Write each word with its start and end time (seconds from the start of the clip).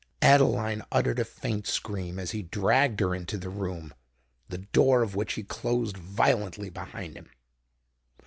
Adeline 0.23 0.81
uttered 0.91 1.19
a 1.19 1.23
faint 1.23 1.67
scream, 1.67 2.17
as 2.17 2.31
he 2.31 2.41
dragged 2.41 2.99
her 3.01 3.13
into 3.13 3.37
the 3.37 3.51
room, 3.51 3.93
the 4.49 4.57
door 4.57 5.03
of 5.03 5.13
which 5.13 5.33
he 5.33 5.43
closed 5.43 5.95
violently 5.95 6.71
behind 6.71 7.15
him. 7.15 7.29